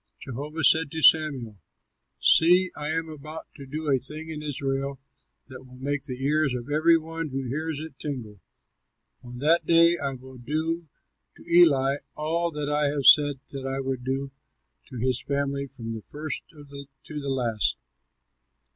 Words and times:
Jehovah 0.19 0.63
said 0.63 0.89
to 0.93 1.01
Samuel, 1.03 1.59
"See, 2.19 2.71
I 2.75 2.89
am 2.89 3.07
about 3.07 3.45
to 3.53 3.67
do 3.67 3.87
a 3.87 3.99
thing 3.99 4.31
in 4.31 4.41
Israel 4.41 4.99
that 5.47 5.63
will 5.63 5.75
make 5.77 6.05
the 6.05 6.25
ears 6.25 6.55
of 6.55 6.71
every 6.71 6.97
one 6.97 7.29
who 7.29 7.45
hears 7.47 7.79
it 7.79 7.99
tingle. 7.99 8.41
On 9.21 9.37
that 9.37 9.67
day 9.67 9.97
I 10.03 10.13
will 10.15 10.39
do 10.39 10.87
to 11.37 11.43
Eli 11.47 11.97
all 12.15 12.49
that 12.49 12.67
I 12.67 12.85
have 12.87 13.05
said 13.05 13.41
that 13.51 13.67
I 13.67 13.79
would 13.79 14.03
do 14.03 14.31
to 14.87 14.97
his 14.97 15.21
family 15.21 15.67
from 15.67 15.93
the 15.93 16.01
first 16.09 16.49
to 16.49 16.63
the 17.19 17.29
last. 17.29 17.77